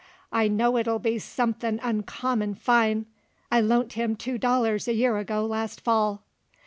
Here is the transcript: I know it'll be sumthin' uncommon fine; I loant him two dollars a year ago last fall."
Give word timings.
I 0.31 0.47
know 0.47 0.77
it'll 0.77 0.97
be 0.97 1.19
sumthin' 1.19 1.79
uncommon 1.83 2.55
fine; 2.55 3.05
I 3.51 3.61
loant 3.61 3.93
him 3.93 4.15
two 4.15 4.39
dollars 4.39 4.87
a 4.87 4.93
year 4.95 5.19
ago 5.19 5.45
last 5.45 5.79
fall." 5.79 6.23